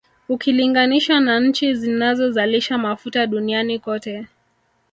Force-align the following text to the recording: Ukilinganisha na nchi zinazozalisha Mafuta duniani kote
Ukilinganisha 0.29 1.19
na 1.19 1.39
nchi 1.39 1.75
zinazozalisha 1.75 2.77
Mafuta 2.77 3.27
duniani 3.27 3.79
kote 3.79 4.27